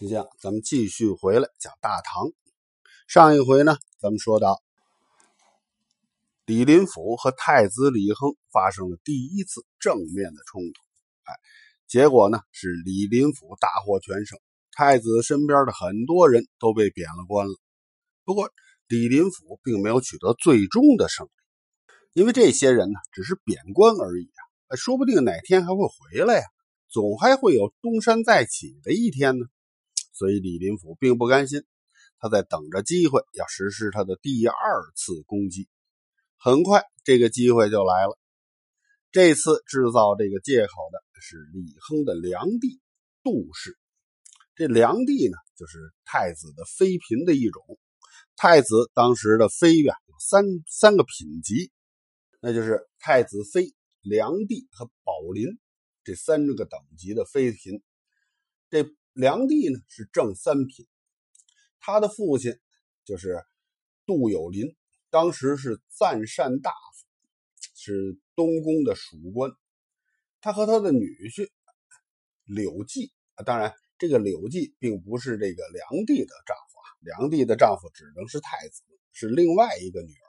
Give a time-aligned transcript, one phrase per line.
[0.00, 2.32] 就这样，咱们继续回来讲大唐。
[3.06, 4.62] 上一回呢，咱们说到
[6.46, 10.80] 李林甫和太子李亨发生了第一次正面的冲突，
[11.24, 11.34] 哎，
[11.86, 14.38] 结果呢是李林甫大获全胜，
[14.72, 17.52] 太子身边的很多人都被贬了官了。
[18.24, 18.50] 不过
[18.88, 21.30] 李林甫并没有取得最终的胜利，
[22.14, 24.30] 因为这些人呢只是贬官而已
[24.68, 26.44] 啊，说不定哪天还会回来呀，
[26.88, 29.44] 总还会有东山再起的一天呢。
[30.20, 31.64] 所以李林甫并不甘心，
[32.18, 34.54] 他在等着机会要实施他的第二
[34.94, 35.66] 次攻击。
[36.36, 38.18] 很快，这个机会就来了。
[39.12, 42.82] 这次制造这个借口的是李亨的良弟
[43.22, 43.78] 杜氏。
[44.54, 47.62] 这良弟呢，就是太子的妃嫔的一种。
[48.36, 51.72] 太子当时的妃呀有三三个品级，
[52.42, 55.46] 那就是太子妃、良弟和宝林
[56.04, 57.82] 这三个等级的妃嫔。
[58.68, 58.84] 这
[59.20, 60.86] 梁帝呢是正三品，
[61.78, 62.58] 他的父亲
[63.04, 63.44] 就是
[64.06, 64.74] 杜有林，
[65.10, 67.06] 当时是赞善大夫，
[67.76, 69.52] 是东宫的属官。
[70.40, 71.50] 他和他的女婿
[72.44, 73.12] 柳继，
[73.44, 78.82] 当然这个柳继并不是这个梁帝的丈夫啊，梁帝的丈夫只能是太子，
[79.12, 80.28] 是另外一个女儿，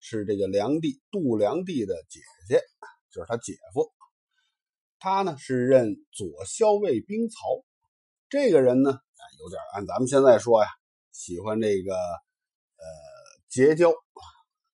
[0.00, 2.60] 是这个梁帝杜梁帝的姐姐，
[3.12, 3.92] 就是他姐夫。
[4.98, 7.64] 他呢是任左骁卫兵曹，
[8.28, 8.98] 这个人呢
[9.38, 10.68] 有点按咱们现在说呀，
[11.12, 12.84] 喜欢这个呃
[13.48, 13.92] 结交，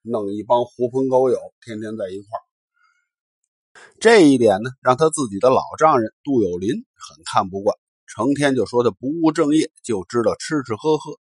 [0.03, 3.83] 弄一帮狐朋狗友，天天在一块。
[4.01, 11.19] 这一点呢，让他自己的老丈人杜有林很看不惯，成天就说他不务正业，就知道吃吃喝喝。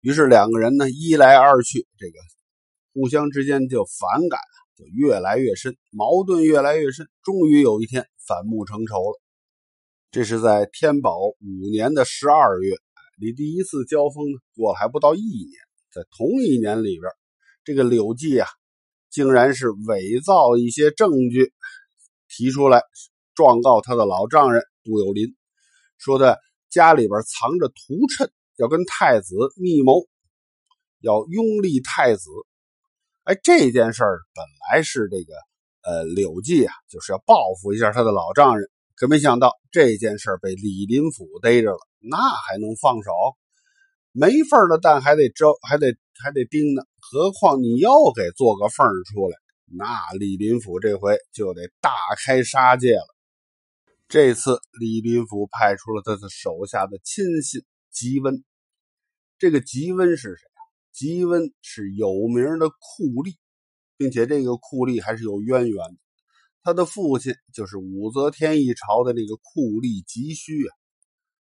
[0.00, 2.14] 于是两个人呢一来二去，这个
[2.94, 4.40] 互相之间就反感。
[4.74, 9.20] 就越来越深，矛盾越来越深，终于有一天反目成仇了。
[10.10, 12.76] 这是在天宝五年的十二月，
[13.16, 15.52] 离第一次交锋呢过了还不到一年。
[15.90, 17.10] 在同一年里边，
[17.64, 18.48] 这个柳记啊，
[19.10, 21.52] 竟然是伪造一些证据，
[22.28, 22.82] 提出来
[23.34, 25.34] 状告他的老丈人杜有林，
[25.98, 26.38] 说他
[26.70, 30.06] 家里边藏着图谶，要跟太子密谋，
[31.00, 32.30] 要拥立太子。
[33.24, 35.34] 哎，这件事儿本来是这个，
[35.84, 43.10] 呃，柳记啊，就是要报复一下他的老丈人，可没想到这件事被李林甫逮着了，那还能放手？
[44.12, 46.82] 没缝的蛋还得招，还得还得盯呢。
[47.00, 49.86] 何况你又给做个缝出来，那
[50.18, 51.90] 李林甫这回就得大
[52.24, 53.06] 开杀戒了。
[54.08, 58.44] 这次李林甫派出了他的手下的亲信吉温，
[59.38, 60.60] 这个吉温是谁啊？
[60.92, 63.34] 吉温是有名的酷吏，
[64.02, 65.96] 并且这个酷吏还是有渊源的。
[66.64, 70.74] 他的父亲就是武则天一朝的那个酷吏吉须啊。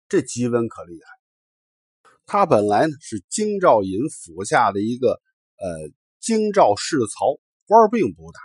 [0.07, 5.19] 这吉温可厉害，他本来呢是京兆尹府下的一个
[5.57, 8.39] 呃京兆侍曹，官并不大，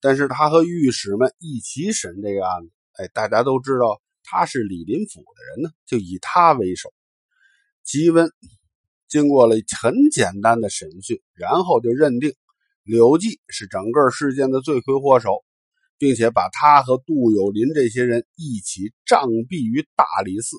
[0.00, 2.72] 但是他和御史们一起审这个案子。
[2.94, 6.92] 哎，大家都知道他是李林甫的人呢，就以他为首。
[7.84, 8.28] 吉温。
[9.08, 12.32] 经过了很简单的审讯，然后就认定
[12.84, 15.44] 柳继是整个事件的罪魁祸首，
[15.98, 20.56] 并且把他和杜有林这些人一起杖毙于大理寺，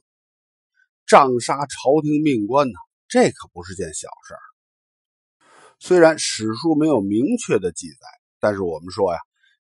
[1.06, 2.74] 杖杀朝廷命官呢，
[3.08, 4.40] 这可不是件小事儿。
[5.80, 8.08] 虽然史书没有明确的记载，
[8.40, 9.20] 但是我们说呀，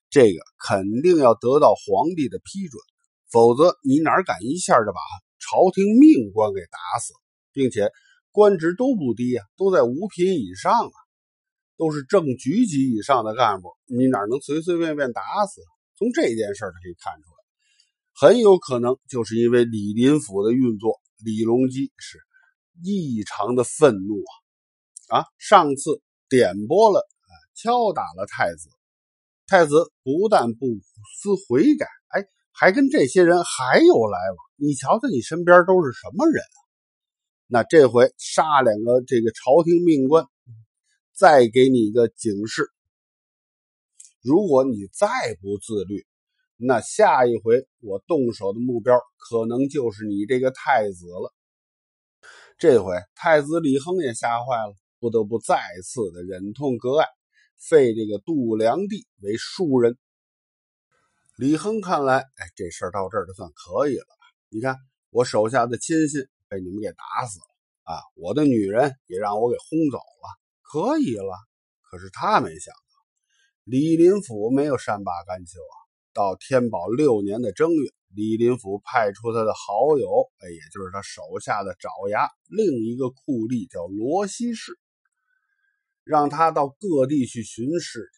[0.09, 2.81] 这个肯定要得到皇帝的批准，
[3.29, 5.00] 否则你哪敢一下就把
[5.40, 7.13] 朝廷命官给打死，
[7.52, 7.90] 并且。
[8.35, 10.97] 官职都不低呀，都在五品以上啊，
[11.78, 15.61] 都是正局级以上的干部，你哪能随随便便打死？
[15.97, 22.19] 从这件事儿可以看出来，很有可能就是因为李林甫的运作，李隆基是
[22.84, 24.22] 异常的愤怒
[25.11, 25.19] 啊！
[25.19, 27.07] 啊，上次点拨了，
[27.56, 28.69] 敲打了太子，
[29.45, 30.66] 太子不但不
[31.19, 34.38] 思悔改，哎，还跟这些人还有来往。
[34.55, 36.59] 你瞧瞧，你身边都是什么人啊？
[37.47, 40.25] 那这回杀两个这个朝廷命官，
[41.13, 42.69] 再给你一个警示：
[44.21, 45.07] 如果你再
[45.41, 46.05] 不自律，
[46.57, 51.33] 那下一回我动手的目标可能就是你这个太子了。
[52.57, 57.07] 这回太子李亨也吓坏了，不得不再次的忍痛割爱，
[57.57, 59.97] 废这个杜良帝为庶人。
[61.37, 64.05] 李亨看来，哎，这事儿到这儿就算可以了。
[64.49, 64.77] 你看
[65.09, 66.27] 我手下的亲信。
[66.49, 67.45] 被你们给打死了
[67.81, 67.97] 啊！
[68.13, 70.42] 我的女人也让我给轰走了，
[70.73, 71.35] 可以了。
[71.81, 72.79] 可是他没想到，
[73.64, 75.75] 李林甫没有善罢甘休啊！
[76.11, 84.79] 到天宝六年的正月，李林甫派出他的好友，哎，也就是他手下的爪牙另一个酷吏叫罗西氏，
[86.03, 88.09] 让他到各地去巡视。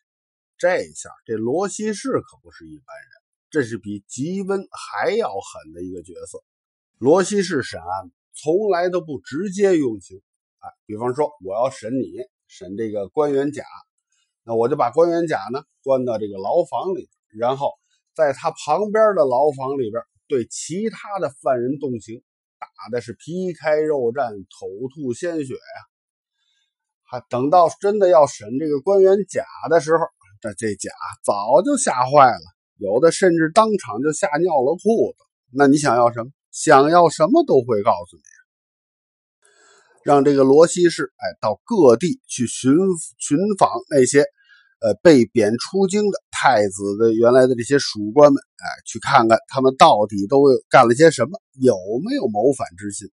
[0.57, 3.09] 这下这罗西氏可不是一般人，
[3.49, 6.41] 这是比吉温还要狠的一个角色。
[6.97, 10.21] 罗西氏审案从来都不直接用刑，
[10.59, 12.13] 哎，比方说我要审你，
[12.57, 13.63] 审这个官员甲，
[14.45, 17.71] 那我就把官员甲呢关到这个牢房里，然后。
[18.17, 22.23] 在他旁边的牢房里边，对其他的犯人动刑，
[22.57, 25.77] 打的是皮开肉绽、口吐鲜血呀。
[27.03, 30.05] 还等到真的要审这个官员甲的时候，
[30.39, 30.91] 这这甲
[31.25, 32.45] 早就吓坏了，
[32.77, 35.17] 有的甚至当场就吓尿了裤子。
[35.51, 36.31] 那你想要什么？
[36.53, 38.23] 想要什么都会告诉你。
[40.05, 42.71] 让这个罗西氏哎，到各地去寻
[43.17, 44.23] 寻访那些。
[44.81, 51.73] 呃，被贬出京的太子的原来的这些属官们，哎，去看看他们到底都干了些什么，有
[52.03, 53.09] 没有谋反之心？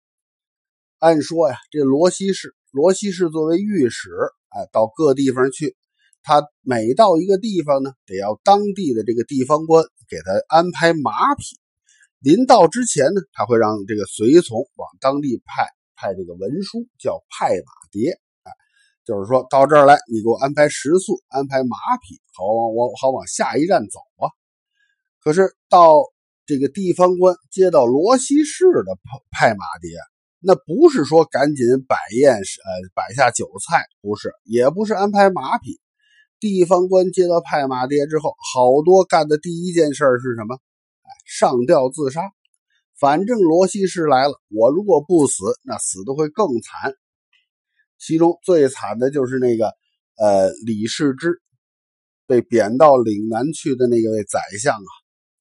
[0.98, 4.10] 按说呀，这罗西氏，罗西氏作为御史，
[4.50, 5.74] 哎，到各地方去，
[6.22, 11.56] 他每到一个地方呢，得要当地的这个地方官给他安排马匹。
[12.18, 15.64] 临到之前呢，他会让这个随从往当地派
[16.02, 18.18] 派这个文书，叫派马牒。
[19.04, 24.26] 就是说到这儿来，你给我安排食宿，安排马匹，好往我好往下一站走啊。
[25.20, 26.02] 可是到
[26.46, 28.96] 这个地方官接到罗西市的
[29.30, 29.94] 派派马牒，
[30.38, 35.80] 那不是说赶紧摆宴，呃，摆下酒菜，不是，也不是安排马匹。
[36.38, 40.54] 地方官接到派马牒之后，好多干的第一件事是什么？
[41.02, 42.22] 哎，上吊自杀。
[43.02, 46.94] 反正罗西氏来了，我如果不死，那死的会更惨。
[47.98, 49.74] 其中最惨的就是那个，
[50.18, 51.42] 呃，李世之
[52.28, 54.90] 被贬到岭南去的那位宰相啊。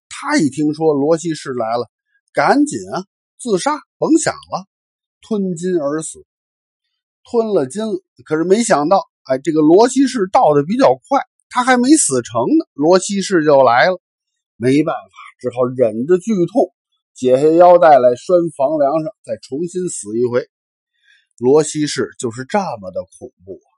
[0.09, 1.87] 他一听说罗西氏来了，
[2.33, 3.05] 赶紧啊
[3.39, 4.65] 自杀，甭想了，
[5.21, 6.25] 吞金而死。
[7.29, 7.83] 吞了金，
[8.25, 14.01] 可是没想到，哎，这个罗西氏到的比较快，他还没死成呢，罗西氏就来了。
[14.57, 16.73] 没办法，只好忍着剧痛，
[17.21, 20.49] 解下腰带来拴房梁上，再重新死一回。
[21.37, 23.69] 罗西氏就是这么的恐怖啊！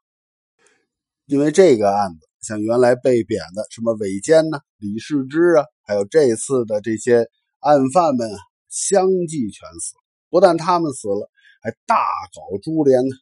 [1.25, 7.28] 因为这个案子，像原来被贬的什么韦坚呢、李世之啊，还有这次的这些
[7.60, 8.38] 案犯们啊，
[8.69, 9.94] 相继全死。
[10.30, 11.30] 不但他们死了，
[11.62, 11.98] 还大
[12.34, 13.13] 搞株连呢。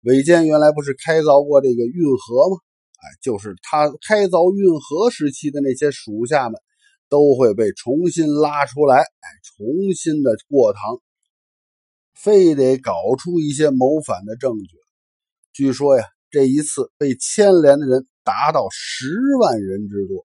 [0.00, 2.56] 韦坚原来不是开凿过这个运河吗？
[3.02, 6.58] 哎，就是他开凿运河时期的那些属下们，
[7.12, 10.98] 都会被重新拉出来，哎，重新的过堂。
[12.14, 14.76] 非得搞出一些谋反的证据。
[15.52, 20.24] 据说呀，这一次被牵连的人达到十万人之多。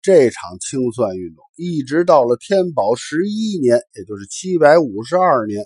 [0.00, 5.62] 这场清算运动一直到了天宝十一年，也就是七百五十二年，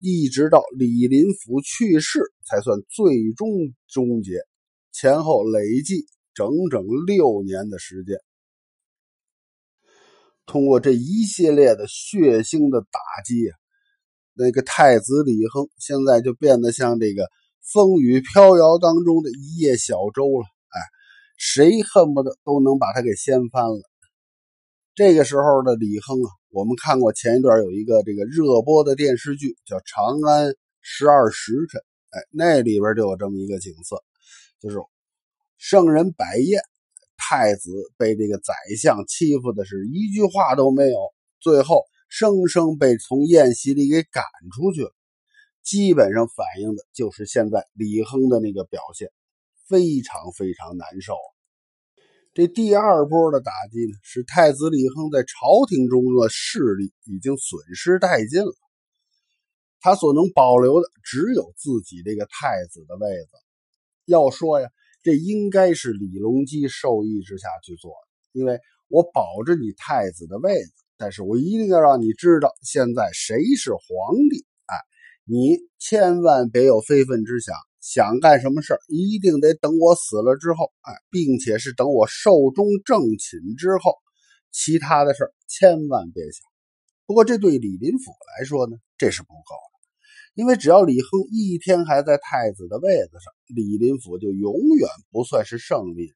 [0.00, 3.48] 一直到李林甫去世才算最终
[3.86, 4.32] 终结。
[4.92, 8.16] 前后累计整整六年的时间。
[10.50, 13.48] 通过这一系列的血腥的打击
[14.34, 17.28] 那个太子李亨现在就变得像这个
[17.62, 20.80] 风雨飘摇当中的一叶小舟了，哎，
[21.36, 23.80] 谁恨不得都能把他给掀翻了。
[24.96, 31.80] 这个时候的李亨啊，我们看过前一段有一个这个热播的电视剧叫《长安十二时辰》，
[32.10, 34.02] 哎，那里边就有这么一个景色，
[34.58, 34.78] 就是
[35.58, 36.60] 圣人摆宴，
[37.30, 40.98] 太子被这个宰相欺负的是一句话都没有，
[41.38, 41.84] 最后。
[42.12, 44.90] 生生被从宴席里给赶出去了，
[45.62, 49.12] 基本上反映的就是现在李亨的那个表现，
[49.68, 51.14] 非常非常难受。
[52.34, 58.52] 这第二波的打击呢，使太子李亨在朝廷中的势力已经损失殆尽了，
[59.80, 63.30] 他所能保留的只有自己这个太子的位子。
[64.06, 64.68] 要说呀，
[65.02, 70.72] 这应该是李隆基授意之下去做的，因为我保着你太子的位子。
[70.96, 73.80] 但是我一定要让你知道，现在谁是皇
[74.28, 74.44] 帝？
[74.66, 74.76] 哎，
[75.24, 83.94] 你千万别有非分之想，想干什么事儿，一定得等我死了之后，哎，并且是等我寿终正寝之后，
[84.52, 86.46] 其他的事儿千万别想。
[87.06, 89.69] 不过这对李林甫来说呢，这是不够的，
[90.40, 96.14] 因为只要李亨一天还在太子的位子上，李林甫就永远不算是胜利者。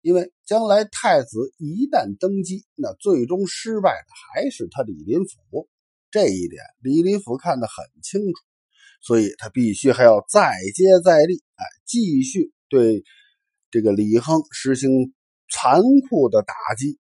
[0.00, 5.68] 因为将来太子一旦登基，那最终失败的还是他李林甫，
[6.10, 8.32] 这一点李林甫看得很清楚，
[9.00, 13.04] 所以他必须还要再接再厉，哎，继续对
[13.70, 14.90] 这个李亨实行
[15.48, 16.98] 残酷的打击。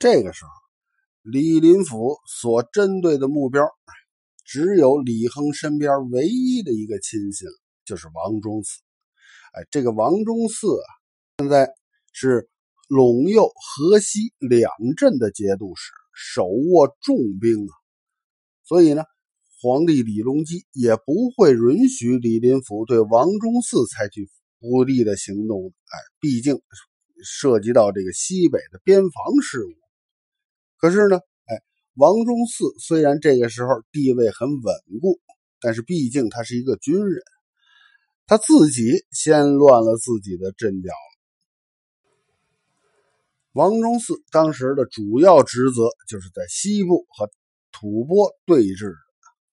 [0.00, 0.50] 这个时候，
[1.22, 3.62] 李林甫所针对的目标，
[4.48, 7.46] 只有李亨身边唯一的一个亲信，
[7.84, 8.78] 就是王忠嗣。
[9.52, 10.88] 哎，这个王忠嗣啊，
[11.36, 11.70] 现在
[12.14, 12.48] 是
[12.88, 17.72] 陇右、河西两镇的节度使，手握重兵啊。
[18.64, 19.04] 所以呢，
[19.60, 25.66] 皇帝李隆基也不会允许李林甫对王忠嗣采取不利的行动。
[25.66, 26.58] 哎，毕竟
[27.22, 29.74] 涉及到这个西北的边防事务。
[30.78, 31.20] 可是呢，
[31.98, 35.18] 王忠嗣虽然这个时候地位很稳固，
[35.60, 37.20] 但是毕竟他是一个军人，
[38.24, 41.18] 他自己先乱了自己的阵脚了。
[43.50, 47.28] 王忠嗣当时的主要职责就是在西部和
[47.72, 48.94] 吐蕃对峙。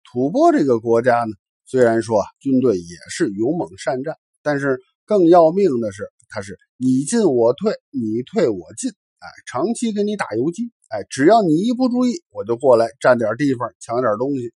[0.04, 1.34] 吐蕃这个国家呢，
[1.66, 8.92] 虽然说啊，军队也是勇猛善战，但是更要命的是，他是你进我退，你退我进。
[8.92, 14.54] 哎，长期给你打游击，哎，只要你一不注意，我就过来占点地方，抢点东西。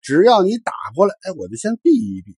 [0.00, 2.36] 只要你打过来，哎，我就先避一避，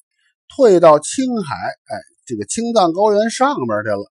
[0.48, 4.12] 退到青海，哎，这个青藏高原上面去了。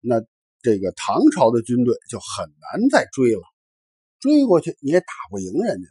[0.00, 0.20] 那
[0.60, 3.42] 这个唐朝的军队就很难再追了，
[4.18, 5.88] 追过去你也打不赢人家，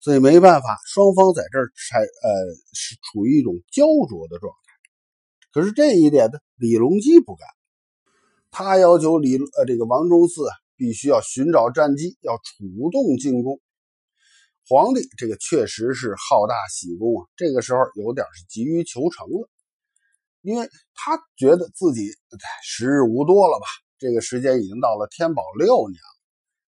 [0.00, 2.06] 所以没办法，双方在这儿才呃
[2.72, 4.58] 是处于一种焦灼的状态。
[5.52, 7.46] 可是这一点呢，李隆基不干。
[8.50, 13.60] 他要求李呃这个王忠嗣必须要寻找战机，要主动进攻。
[14.68, 19.48] 皇帝这个确实是好大喜功啊，这个时候有点是急于求成了，
[20.40, 22.08] 因为他觉得自己
[22.62, 23.66] 时日无多了吧，
[23.98, 26.16] 这个时间已经到了天宝六年了，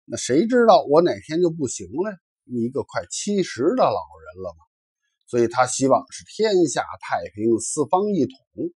[0.06, 2.16] 那谁知道我哪天就不行了？
[2.46, 4.66] 一个快七十的老人了嘛，
[5.28, 8.72] 所以他希望是天下太平，四方一统。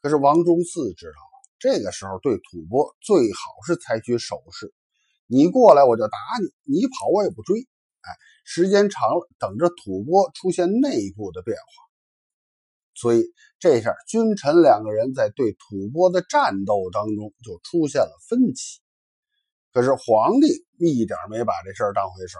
[0.00, 1.31] 可是王忠嗣知道。
[1.62, 4.74] 这个时候对吐蕃最好是采取守势，
[5.28, 7.60] 你过来我就打你，你跑我也不追。
[7.60, 8.10] 哎，
[8.44, 11.62] 时间长了，等着吐蕃出现内部的变化。
[12.96, 13.22] 所以
[13.60, 18.80] 这下君臣两个人在对吐蕃的战斗当中就出现了分歧。
[19.72, 22.38] 可是皇帝一点没把这事儿当回事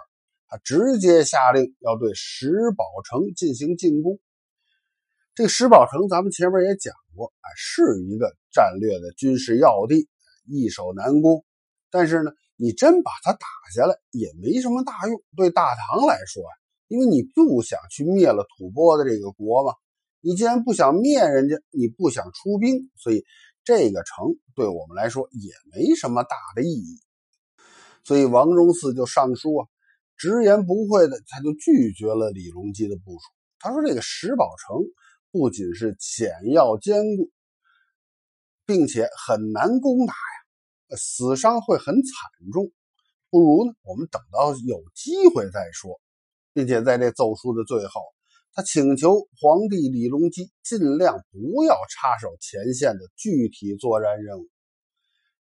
[0.48, 4.18] 他直接下令要对石宝城进行进攻。
[5.36, 10.08] 这石宝城，咱们前面也讲过，哎，是一个战略的军事要地，
[10.46, 11.44] 易守难攻。
[11.90, 15.22] 但是呢，你真把它打下来也没什么大用。
[15.36, 16.52] 对大唐来说啊，
[16.88, 19.72] 因为你不想去灭了吐蕃的这个国嘛，
[20.20, 23.24] 你既然不想灭人家，你不想出兵，所以
[23.64, 27.00] 这个城对我们来说也没什么大的意义。
[28.04, 29.66] 所以王忠嗣就上书啊，
[30.16, 33.20] 直言不讳的，他就拒绝了李隆基的部署。
[33.58, 34.84] 他说：“这个石宝城。”
[35.34, 37.30] 不仅是险要坚固，
[38.72, 42.14] 并且很难攻打呀，死伤会很惨
[42.54, 42.72] 重。
[43.28, 46.00] 不如呢，我们等到有机会再说。
[46.54, 48.00] 并且在这奏书的最后，
[48.54, 54.48] 他请求皇帝李隆基尽量不要插手前线的具体作战任务。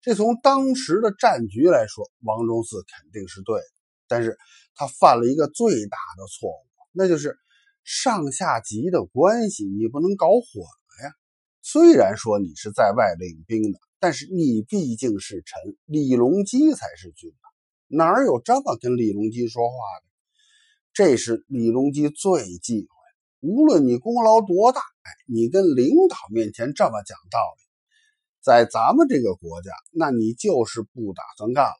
[0.01, 3.67] 这从当时的战局来说，王忠嗣肯定是对的，
[4.07, 4.39] 但是
[4.73, 7.37] 他犯了一个最大的错误，那就是。
[7.85, 10.43] 上下级的关系你不能搞混。
[11.71, 17.45] 虽然说你是在外领兵的，但是你毕竟是臣，李隆基才是君啊，
[17.85, 20.05] 哪有这么跟李隆基说话的？
[20.93, 23.47] 这是李隆基最忌讳。
[23.47, 27.63] 无论你功劳多大，哎，你跟领导面前这么讲道理，
[28.41, 31.77] 在咱们这个国家，那你就是不打算干了。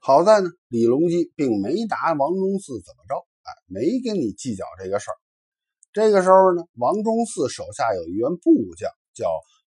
[0.00, 3.14] 好在呢，李隆基并没拿王忠嗣怎么着。
[3.42, 5.16] 哎，没跟你计较这个事儿。
[5.96, 9.30] 这个时候呢，王忠嗣手下有一员部将叫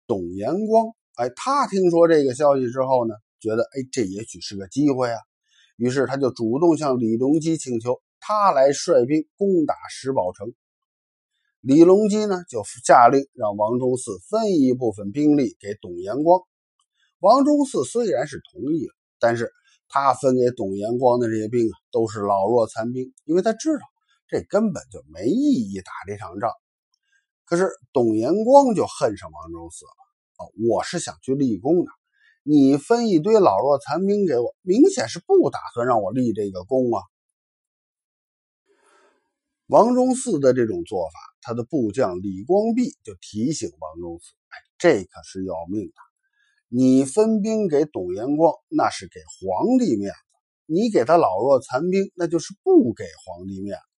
[0.07, 0.87] 董延光。
[1.17, 5.19] 哎，他听说这个消息之后呢，觉得哎，这也许是个机会啊。
[5.77, 10.55] 于是他就主动向李隆基请求，他来率兵攻打石宝城。
[11.61, 16.41] 李隆基呢，就下令让王忠嗣分一部分兵力给董延光。
[17.19, 19.51] 王忠嗣虽然是同意了，但是。
[19.95, 23.81] 他分给董延光的这些兵啊，都是老弱残兵，因为他知道
[24.33, 26.51] 这根本就没意义打这场仗。
[27.45, 30.01] 可是董延光就恨上王忠嗣了
[30.37, 30.49] 啊！
[30.71, 31.91] 我是想去立功的，
[32.43, 37.03] 你分一堆老弱残兵给我，明显是不打算让我立这个功啊！
[39.67, 41.13] 王忠嗣的这种做法，
[41.43, 45.95] 他的部将李光弼就提醒王忠嗣：“哎，这可是要命的。”
[46.75, 50.19] 你分兵给董延光，那是给皇帝面子；
[50.65, 53.92] 你给他老弱残兵，那就是不给皇帝面子。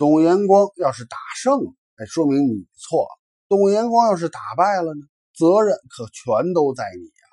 [0.00, 5.02] 董延光要是打胜了，哎，说明你错了；董延光要是打败了呢，
[5.36, 7.28] 责任可全都在你啊！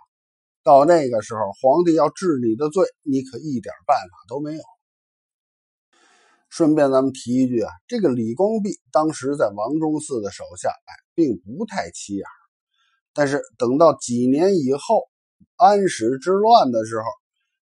[0.64, 4.62] 到那个时候，皇帝要治你的罪，你可一点办法都没有。
[6.50, 12.26] 顺便咱们提一句啊，这个李光弼当时在王忠嗣的手下，哎，并不太起眼。
[13.14, 15.08] 但是等到几年以后，
[15.56, 17.06] 安史之乱的时候，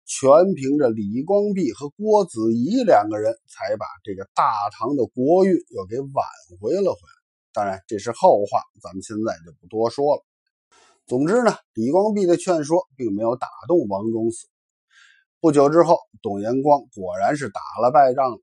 [0.07, 6.25] 全凭着李光弼和郭子仪两个人，才把这个大唐的国运又给挽
[6.61, 7.17] 回了回来。
[7.53, 10.23] 当然，这是后话，咱们现在就不多说了。
[11.07, 14.45] 总之呢，李光弼的劝说并没有打动王忠嗣。
[15.41, 18.39] 不久之后，董延光果然是打了败仗了。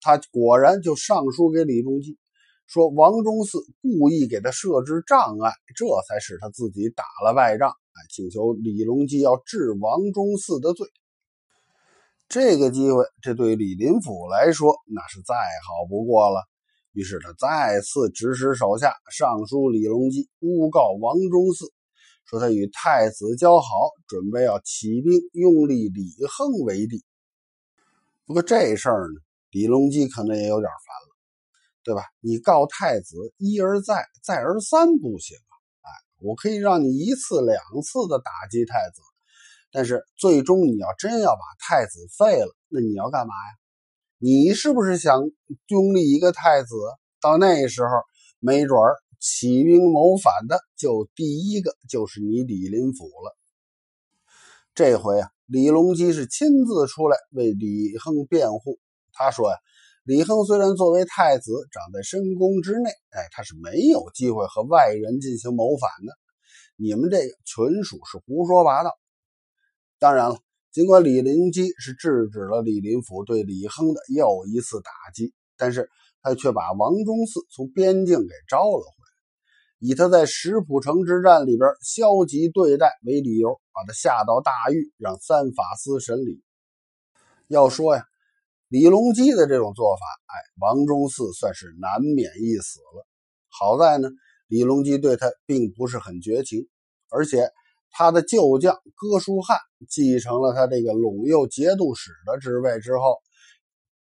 [0.00, 2.18] 他果然就上书给李隆基，
[2.66, 7.72] 说王忠嗣故意给他设置障碍，这才使他自己打了败仗。
[7.96, 10.86] 哎，请求李隆基要治王忠嗣的罪。
[12.28, 16.44] 这个机会，这对李林甫来说那是再好不过了。
[16.92, 21.70] 于是他再次指使手下上书李隆基，诬告王忠嗣，
[22.24, 23.66] 说他与太子交好，
[24.06, 27.04] 准备要起兵拥立李亨为帝。
[28.26, 29.20] 不过这事儿呢？
[29.52, 31.16] 李隆基可能也有点烦了，
[31.84, 32.02] 对吧？
[32.20, 35.38] 你告太子一而再，再而三不行！
[36.26, 39.00] 我可以让你一次两次的打击太子，
[39.70, 43.52] 但是最终你要真要把太子废了，那你要干嘛呀？
[44.18, 45.22] 你是不是想
[45.68, 46.74] 拥立一个太子？
[47.20, 47.88] 到那时候，
[48.40, 53.36] 没准儿起兵谋反的就第一个就是你李林甫了。
[54.74, 58.78] 这回啊，李隆基是亲自出来为李亨辩护。
[59.12, 59.56] 他说呀，
[60.06, 66.12] 李亨虽然作为太子长在深宫之内，哎，他是没有机会和外人进行谋反的。
[66.76, 68.92] 你们这个纯属是胡说八道。
[69.98, 70.38] 当然了，
[70.70, 75.90] 尽管李隆基是制止了李林甫对李亨的又一次打击，但是
[76.22, 79.10] 他却把王忠嗣从边境给招了回来，
[79.80, 86.44] 以他在石浦城之战里边消极对待为理由，把他下到大狱，让三法司审理。
[87.48, 88.04] 要说呀。
[88.68, 93.06] 李隆基的这种做法，哎，王忠嗣算是难免一死了。
[93.48, 94.08] 好在呢，
[94.48, 96.66] 李隆基对他并不是很绝情，
[97.08, 97.48] 而且
[97.92, 99.56] 他的旧将哥舒翰
[99.88, 103.18] 继承了他这个陇右节度使的职位之后，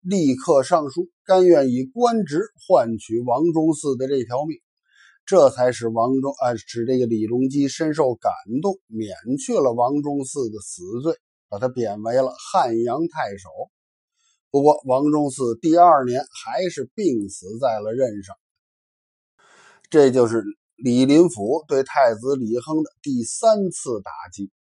[0.01, 4.59] 立刻上书，甘愿以官职换取王忠嗣的这条命，
[5.25, 11.17] 这才使王忠啊，使这个李隆基深受感动，免去了王忠嗣的死罪，
[11.49, 13.49] 把他贬为了汉阳太守。
[14.51, 18.35] 不过，王忠嗣第二年还是病死在了任上。
[19.91, 20.43] 这就是
[20.77, 24.51] 李林甫对太子李亨的第三次打击。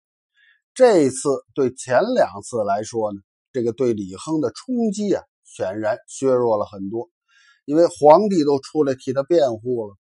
[0.74, 3.20] 这次对前两次来说呢，
[3.52, 7.08] 这个对李亨的冲击啊，显然削弱了很多，
[7.64, 9.96] 因为皇帝都出来替他辩护了。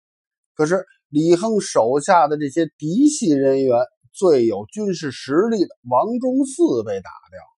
[0.54, 3.76] 可是李亨手下的这些嫡系人员，
[4.12, 7.51] 最有军事实力的王忠嗣被打掉。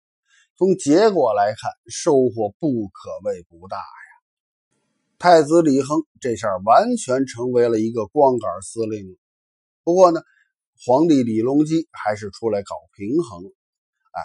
[0.57, 3.83] 从结果来看，收获不可谓不大呀。
[5.19, 9.17] 太子李亨这下完全成为了一个光杆司令。
[9.83, 10.21] 不过呢，
[10.87, 13.43] 皇帝李隆基还是出来搞平衡。
[14.12, 14.23] 哎，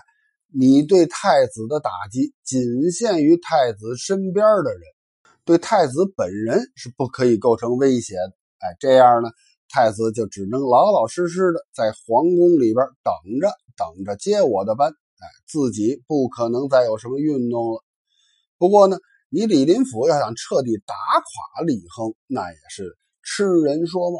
[0.53, 4.81] 你对太子的打击仅限于太子身边的人，
[5.45, 8.33] 对太子本人是不可以构成威胁的。
[8.59, 9.31] 哎，这样呢，
[9.67, 14.93] 太子就只能老老实实的在皇宫里边等着，等着接我的班。
[15.19, 17.83] 哎，自己不可能再有什么运动了。
[18.57, 18.97] 不过呢，
[19.29, 24.19] 你李林甫要想彻底打垮李亨，那也是痴人说梦。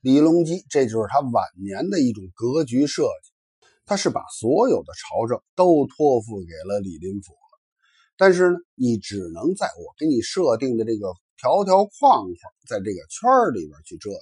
[0.00, 7.60] 李隆基这就是他晚年的一种格局设计，他是把所有的朝政都托付给了李林甫了。
[8.16, 12.34] 但是呢，你只能在我给你设定的这个条条框框，
[12.66, 14.20] 在这个圈里边去折腾。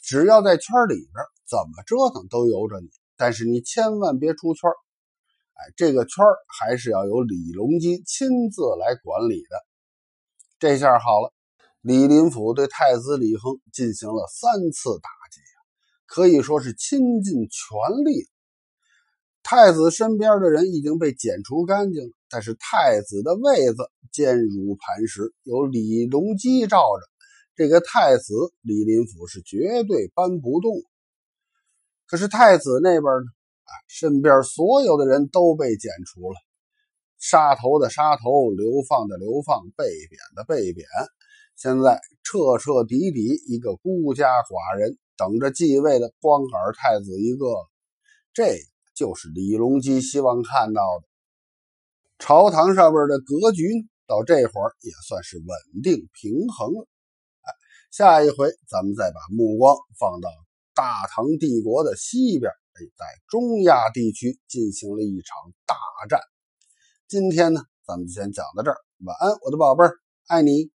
[0.00, 2.88] 只要在圈里边，怎么折腾都由着你。
[3.20, 4.70] 但是你千万别出圈
[5.52, 6.24] 哎，这个圈
[6.58, 9.56] 还是要由李隆基亲自来管理的。
[10.58, 11.30] 这下好了，
[11.82, 15.40] 李林甫对太子李亨进行了三次打击
[16.06, 18.26] 可以说是倾尽全力。
[19.42, 27.06] 太子身边的人已经被剪除干净了，但是太子的位子坚如磐石，有李隆基罩着，
[27.54, 30.72] 这个太子李林甫是绝对搬不动。
[32.10, 33.30] 可是太子那边呢？
[33.62, 36.34] 啊，身边所有的人都被剪除了，
[37.20, 40.84] 杀头的杀头，流放的流放，被贬的被贬。
[41.54, 47.46] 现在彻彻底底一个孤家寡人，等着继位的光杆太子一个。
[48.32, 48.58] 这
[48.92, 51.06] 就是李隆基希望看到的
[52.18, 56.88] 朝堂上边的格局，到这会儿也算是稳定平衡了。
[57.42, 57.54] 哎，
[57.92, 60.28] 下一回咱们再把目光放到。
[60.80, 65.76] 大唐帝国的西边，哎在中亚地区进行了一场大
[66.08, 66.18] 战。
[67.06, 68.78] 今天呢，咱们就先讲到这儿。
[69.04, 70.70] 晚安，我的宝贝儿，爱你。